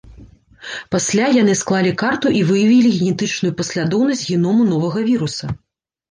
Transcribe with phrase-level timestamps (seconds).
[0.93, 5.45] Пасля яны склалі карту і выявілі генетычную паслядоўнасць геному новага віруса.